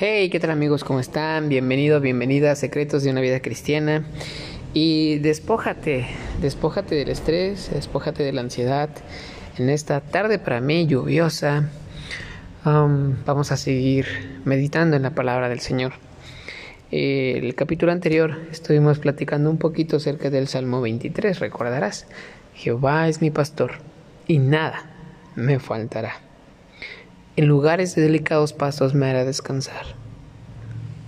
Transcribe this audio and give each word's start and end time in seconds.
Hey, 0.00 0.30
¿qué 0.30 0.38
tal 0.38 0.52
amigos? 0.52 0.84
¿Cómo 0.84 1.00
están? 1.00 1.48
Bienvenido, 1.48 2.00
bienvenida 2.00 2.52
a 2.52 2.54
Secretos 2.54 3.02
de 3.02 3.10
una 3.10 3.20
Vida 3.20 3.40
Cristiana. 3.40 4.04
Y 4.72 5.18
despójate, 5.18 6.06
despójate 6.40 6.94
del 6.94 7.08
estrés, 7.08 7.68
despójate 7.72 8.22
de 8.22 8.32
la 8.32 8.42
ansiedad. 8.42 8.90
En 9.56 9.68
esta 9.68 10.00
tarde 10.00 10.38
para 10.38 10.60
mí 10.60 10.86
lluviosa, 10.86 11.68
um, 12.64 13.16
vamos 13.26 13.50
a 13.50 13.56
seguir 13.56 14.06
meditando 14.44 14.94
en 14.94 15.02
la 15.02 15.16
palabra 15.16 15.48
del 15.48 15.58
Señor. 15.58 15.94
el 16.92 17.56
capítulo 17.56 17.90
anterior 17.90 18.38
estuvimos 18.52 19.00
platicando 19.00 19.50
un 19.50 19.58
poquito 19.58 19.96
acerca 19.96 20.30
del 20.30 20.46
Salmo 20.46 20.80
23, 20.80 21.40
recordarás. 21.40 22.06
Jehová 22.54 23.08
es 23.08 23.20
mi 23.20 23.32
pastor 23.32 23.72
y 24.28 24.38
nada 24.38 24.84
me 25.34 25.58
faltará. 25.58 26.27
En 27.38 27.46
lugares 27.46 27.94
de 27.94 28.02
delicados 28.02 28.52
pastos 28.52 28.96
me 28.96 29.06
hará 29.06 29.24
descansar. 29.24 29.86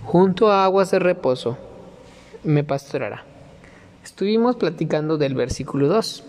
Junto 0.05 0.49
a 0.49 0.63
aguas 0.63 0.89
de 0.89 0.97
reposo 0.97 1.57
me 2.45 2.63
pastorará. 2.63 3.25
Estuvimos 4.01 4.55
platicando 4.55 5.17
del 5.17 5.35
versículo 5.35 5.89
2. 5.89 6.23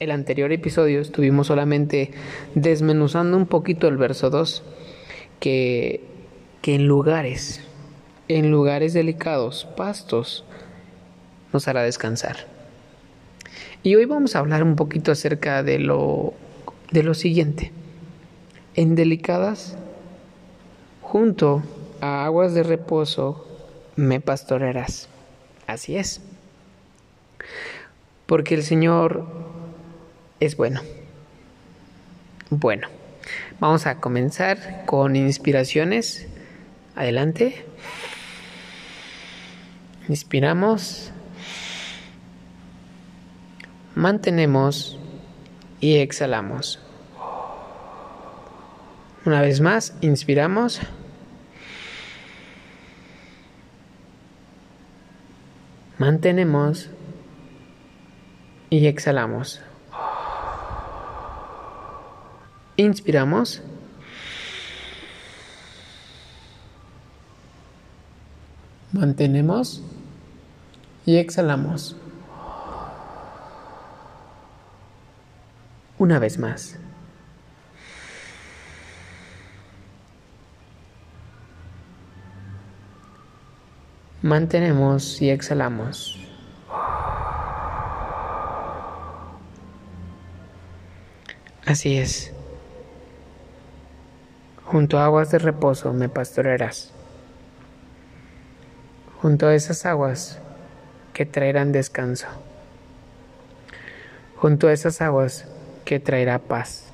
El 0.00 0.10
anterior 0.10 0.50
episodio 0.50 1.00
estuvimos 1.00 1.46
solamente 1.46 2.10
desmenuzando 2.56 3.36
un 3.36 3.46
poquito 3.46 3.86
el 3.86 3.96
verso 3.96 4.28
2, 4.28 4.64
que, 5.38 6.00
que 6.60 6.74
en 6.74 6.88
lugares, 6.88 7.62
en 8.26 8.50
lugares 8.50 8.92
delicados, 8.92 9.68
pastos, 9.76 10.44
nos 11.52 11.68
hará 11.68 11.84
descansar. 11.84 12.38
Y 13.84 13.94
hoy 13.94 14.04
vamos 14.06 14.34
a 14.34 14.40
hablar 14.40 14.64
un 14.64 14.74
poquito 14.74 15.12
acerca 15.12 15.62
de 15.62 15.78
lo, 15.78 16.34
de 16.90 17.04
lo 17.04 17.14
siguiente 17.14 17.70
en 18.74 18.94
delicadas, 18.94 19.76
junto 21.02 21.62
a 22.00 22.24
aguas 22.24 22.54
de 22.54 22.62
reposo 22.62 23.46
me 23.96 24.20
pastorearás. 24.20 25.08
Así 25.66 25.96
es. 25.96 26.20
Porque 28.26 28.54
el 28.54 28.62
Señor 28.62 29.26
es 30.40 30.56
bueno. 30.56 30.80
Bueno, 32.50 32.88
vamos 33.60 33.86
a 33.86 34.00
comenzar 34.00 34.84
con 34.86 35.16
inspiraciones. 35.16 36.26
Adelante. 36.96 37.64
Inspiramos. 40.08 41.12
Mantenemos 43.94 44.98
y 45.80 45.96
exhalamos. 45.96 46.80
Una 49.26 49.40
vez 49.40 49.62
más, 49.62 49.94
inspiramos. 50.02 50.80
Mantenemos 55.96 56.90
y 58.68 58.86
exhalamos. 58.86 59.62
Inspiramos. 62.76 63.62
Mantenemos 68.92 69.82
y 71.06 71.16
exhalamos. 71.16 71.96
Una 75.96 76.18
vez 76.18 76.38
más. 76.38 76.78
Mantenemos 84.24 85.20
y 85.20 85.28
exhalamos. 85.28 86.18
Así 91.66 91.98
es. 91.98 92.32
Junto 94.64 94.98
a 94.98 95.04
aguas 95.04 95.30
de 95.30 95.38
reposo 95.38 95.92
me 95.92 96.08
pastorearás. 96.08 96.90
Junto 99.20 99.46
a 99.46 99.54
esas 99.54 99.84
aguas 99.84 100.38
que 101.12 101.26
traerán 101.26 101.72
descanso. 101.72 102.28
Junto 104.36 104.68
a 104.68 104.72
esas 104.72 105.02
aguas 105.02 105.46
que 105.84 106.00
traerá 106.00 106.38
paz. 106.38 106.86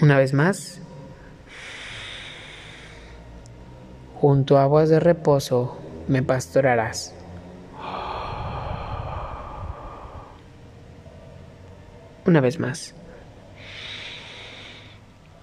Una 0.00 0.16
vez 0.16 0.32
más, 0.32 0.80
junto 4.22 4.56
a 4.56 4.62
aguas 4.62 4.88
de 4.88 5.00
reposo 5.00 5.76
me 6.06 6.22
pastorarás. 6.22 7.12
Una 12.24 12.40
vez 12.40 12.60
más. 12.60 12.94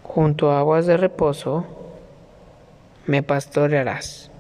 Junto 0.02 0.54
a 0.54 0.60
aguas 0.60 0.86
de 0.86 0.96
reposo 0.96 1.66
me 3.06 3.22
pastorearás. 3.22 4.32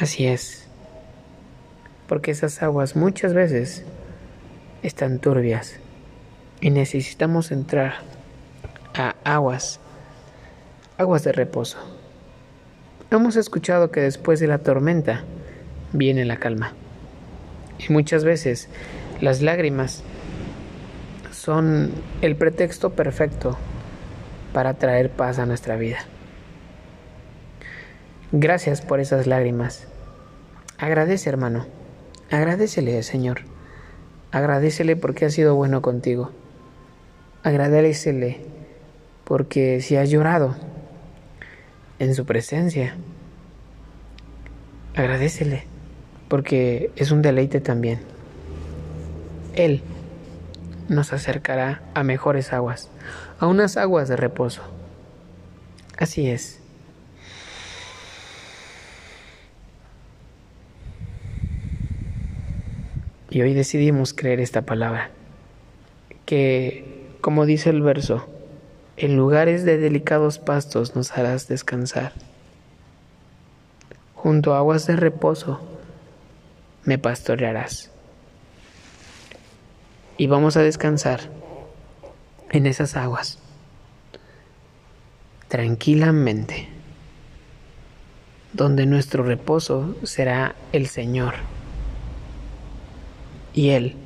Así 0.00 0.26
es. 0.26 0.66
Porque 2.08 2.32
esas 2.32 2.60
aguas 2.60 2.96
muchas 2.96 3.34
veces 3.34 3.84
están 4.82 5.20
turbias 5.20 5.76
y 6.60 6.70
necesitamos 6.70 7.52
entrar 7.52 8.19
a 8.94 9.14
aguas, 9.24 9.80
aguas 10.98 11.24
de 11.24 11.32
reposo. 11.32 11.78
Hemos 13.10 13.36
escuchado 13.36 13.90
que 13.90 14.00
después 14.00 14.40
de 14.40 14.46
la 14.46 14.58
tormenta 14.58 15.24
viene 15.92 16.24
la 16.24 16.36
calma. 16.36 16.72
Y 17.78 17.92
muchas 17.92 18.24
veces 18.24 18.68
las 19.20 19.42
lágrimas 19.42 20.02
son 21.32 21.90
el 22.20 22.36
pretexto 22.36 22.90
perfecto 22.90 23.56
para 24.52 24.74
traer 24.74 25.10
paz 25.10 25.38
a 25.38 25.46
nuestra 25.46 25.76
vida. 25.76 25.98
Gracias 28.32 28.80
por 28.80 29.00
esas 29.00 29.26
lágrimas. 29.26 29.88
Agradece, 30.78 31.28
hermano. 31.28 31.66
Agradecele, 32.30 33.02
Señor. 33.02 33.40
Agradecele 34.30 34.94
porque 34.94 35.24
ha 35.24 35.30
sido 35.30 35.56
bueno 35.56 35.82
contigo. 35.82 36.30
Agradecele 37.42 38.40
porque 39.30 39.80
si 39.80 39.94
has 39.94 40.10
llorado 40.10 40.56
en 42.00 42.16
su 42.16 42.26
presencia, 42.26 42.96
agradecele, 44.96 45.62
porque 46.26 46.90
es 46.96 47.12
un 47.12 47.22
deleite 47.22 47.60
también. 47.60 48.00
Él 49.54 49.82
nos 50.88 51.12
acercará 51.12 51.80
a 51.94 52.02
mejores 52.02 52.52
aguas, 52.52 52.90
a 53.38 53.46
unas 53.46 53.76
aguas 53.76 54.08
de 54.08 54.16
reposo. 54.16 54.62
Así 55.96 56.28
es. 56.28 56.58
Y 63.30 63.42
hoy 63.42 63.54
decidimos 63.54 64.12
creer 64.12 64.40
esta 64.40 64.62
palabra, 64.62 65.12
que, 66.26 67.06
como 67.20 67.46
dice 67.46 67.70
el 67.70 67.80
verso, 67.80 68.26
en 69.00 69.16
lugares 69.16 69.64
de 69.64 69.78
delicados 69.78 70.38
pastos 70.38 70.94
nos 70.94 71.16
harás 71.16 71.48
descansar. 71.48 72.12
Junto 74.14 74.52
a 74.52 74.58
aguas 74.58 74.86
de 74.86 74.94
reposo 74.94 75.58
me 76.84 76.98
pastorearás. 76.98 77.90
Y 80.18 80.26
vamos 80.26 80.58
a 80.58 80.62
descansar 80.62 81.20
en 82.50 82.66
esas 82.66 82.94
aguas 82.94 83.38
tranquilamente, 85.48 86.68
donde 88.52 88.84
nuestro 88.84 89.24
reposo 89.24 89.96
será 90.02 90.54
el 90.72 90.88
Señor. 90.88 91.36
Y 93.54 93.70
Él, 93.70 93.96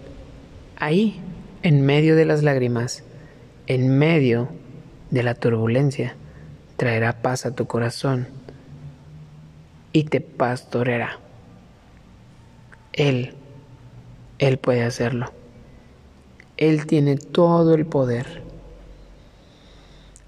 ahí, 0.77 1.21
en 1.65 1.85
medio 1.85 2.15
de 2.15 2.27
las 2.27 2.45
lágrimas, 2.45 3.03
en 3.67 3.99
medio 3.99 4.51
de 4.51 4.64
la 5.23 5.35
turbulencia, 5.35 6.17
traerá 6.77 7.23
paz 7.23 7.47
a 7.47 7.55
tu 7.55 7.67
corazón 7.67 8.27
y 9.93 10.05
te 10.05 10.21
pastoreará. 10.21 11.19
Él, 12.93 13.35
Él 14.39 14.59
puede 14.59 14.83
hacerlo. 14.83 15.33
Él 16.57 16.87
tiene 16.87 17.17
todo 17.17 17.75
el 17.75 17.87
poder. 17.87 18.43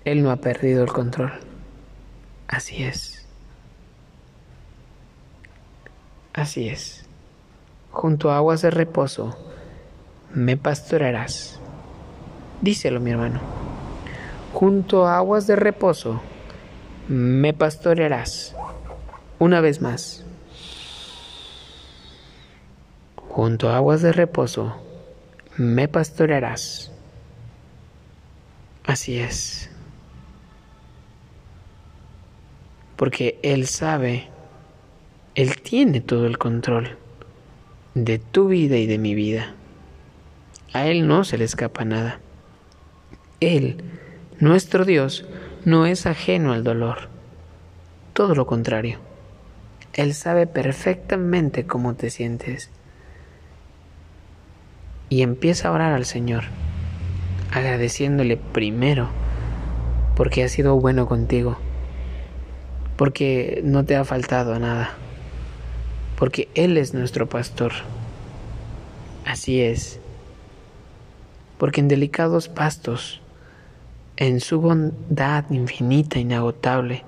Él 0.04 0.22
no 0.22 0.30
ha 0.30 0.36
perdido 0.36 0.82
el 0.84 0.92
control. 0.92 1.32
Así 2.48 2.82
es. 2.82 3.26
Así 6.32 6.68
es. 6.68 7.04
Junto 7.90 8.30
a 8.30 8.36
aguas 8.36 8.62
de 8.62 8.70
reposo 8.70 9.36
me 10.32 10.56
pastorearás. 10.56 11.58
Díselo, 12.60 13.00
mi 13.00 13.10
hermano. 13.10 13.65
Junto 14.56 15.06
a 15.06 15.18
aguas 15.18 15.46
de 15.46 15.54
reposo 15.54 16.22
me 17.08 17.52
pastorearás. 17.52 18.56
Una 19.38 19.60
vez 19.60 19.82
más. 19.82 20.24
Junto 23.16 23.68
a 23.68 23.76
aguas 23.76 24.00
de 24.00 24.12
reposo 24.12 24.74
me 25.58 25.88
pastorearás. 25.88 26.90
Así 28.86 29.18
es. 29.18 29.68
Porque 32.96 33.38
Él 33.42 33.66
sabe, 33.66 34.30
Él 35.34 35.60
tiene 35.60 36.00
todo 36.00 36.26
el 36.26 36.38
control 36.38 36.96
de 37.92 38.18
tu 38.18 38.48
vida 38.48 38.78
y 38.78 38.86
de 38.86 38.96
mi 38.96 39.14
vida. 39.14 39.54
A 40.72 40.86
Él 40.86 41.06
no 41.06 41.24
se 41.24 41.36
le 41.36 41.44
escapa 41.44 41.84
nada. 41.84 42.20
Él, 43.40 43.95
nuestro 44.38 44.84
Dios, 44.84 45.24
no 45.64 45.86
es 45.86 46.06
ajeno 46.06 46.52
al 46.52 46.62
dolor. 46.62 47.08
Todo 48.12 48.34
lo 48.34 48.46
contrario. 48.46 48.98
Él 49.92 50.14
sabe 50.14 50.46
perfectamente 50.46 51.66
cómo 51.66 51.94
te 51.94 52.10
sientes. 52.10 52.70
Y 55.08 55.22
empieza 55.22 55.68
a 55.68 55.72
orar 55.72 55.92
al 55.92 56.04
Señor, 56.04 56.44
agradeciéndole 57.52 58.36
primero 58.36 59.08
porque 60.16 60.42
ha 60.42 60.48
sido 60.48 60.80
bueno 60.80 61.06
contigo, 61.06 61.58
porque 62.96 63.60
no 63.62 63.84
te 63.84 63.96
ha 63.96 64.04
faltado 64.04 64.58
nada, 64.58 64.94
porque 66.18 66.48
Él 66.54 66.78
es 66.78 66.94
nuestro 66.94 67.28
pastor. 67.28 67.72
Así 69.26 69.60
es, 69.60 70.00
porque 71.58 71.80
en 71.80 71.88
delicados 71.88 72.48
pastos 72.48 73.20
en 74.16 74.40
su 74.40 74.60
bondad 74.60 75.44
infinita, 75.50 76.18
inagotable, 76.18 77.04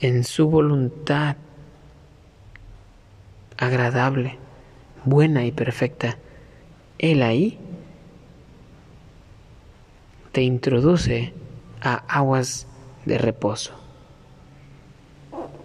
en 0.00 0.24
su 0.24 0.48
voluntad 0.48 1.36
agradable, 3.58 4.38
buena 5.04 5.44
y 5.44 5.52
perfecta, 5.52 6.16
Él 6.98 7.22
ahí 7.22 7.58
te 10.32 10.42
introduce 10.42 11.34
a 11.82 11.96
aguas 12.08 12.66
de 13.04 13.18
reposo. 13.18 13.74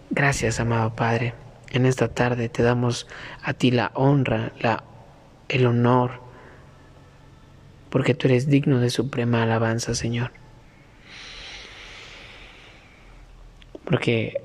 Gracias, 0.09 0.59
amado 0.59 0.95
Padre. 0.95 1.33
En 1.71 1.85
esta 1.85 2.09
tarde 2.09 2.49
te 2.49 2.63
damos 2.63 3.07
a 3.43 3.53
ti 3.53 3.71
la 3.71 3.91
honra, 3.95 4.53
la, 4.59 4.83
el 5.49 5.65
honor, 5.65 6.21
porque 7.89 8.13
tú 8.13 8.27
eres 8.27 8.47
digno 8.47 8.79
de 8.79 8.89
suprema 8.89 9.43
alabanza, 9.43 9.93
Señor. 9.93 10.31
Porque 13.85 14.41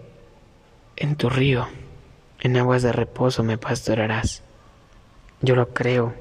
en 0.97 1.17
tu 1.17 1.31
río, 1.31 1.67
en 2.41 2.57
aguas 2.57 2.83
de 2.83 2.93
reposo 2.93 3.43
me 3.43 3.59
pastorarás. 3.59 4.43
Yo 5.43 5.57
lo 5.57 5.71
creo, 5.71 6.15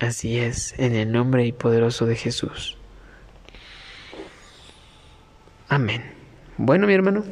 así 0.00 0.38
es, 0.38 0.74
en 0.78 0.94
el 0.94 1.12
nombre 1.12 1.46
y 1.46 1.52
poderoso 1.52 2.06
de 2.06 2.16
Jesús. 2.16 2.76
Amén. 5.68 6.02
Bueno, 6.56 6.86
mi 6.86 6.94
hermano, 6.94 7.24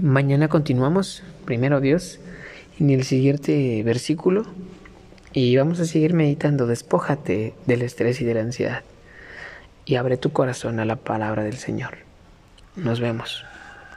mañana 0.00 0.48
continuamos, 0.48 1.22
primero 1.44 1.80
Dios, 1.80 2.20
en 2.78 2.90
el 2.90 3.04
siguiente 3.04 3.82
versículo 3.84 4.44
y 5.32 5.56
vamos 5.56 5.80
a 5.80 5.86
seguir 5.86 6.14
meditando, 6.14 6.66
despójate 6.66 7.54
del 7.66 7.82
estrés 7.82 8.20
y 8.20 8.24
de 8.24 8.34
la 8.34 8.40
ansiedad 8.40 8.82
y 9.84 9.96
abre 9.96 10.16
tu 10.16 10.32
corazón 10.32 10.78
a 10.78 10.84
la 10.84 10.96
palabra 10.96 11.42
del 11.42 11.56
Señor. 11.56 11.98
Nos 12.76 13.00
vemos. 13.00 13.44